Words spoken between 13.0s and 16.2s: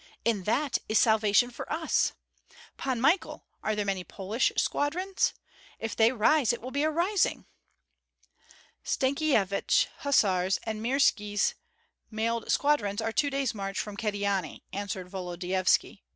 two days' march from Kyedani," answered Volodyovski.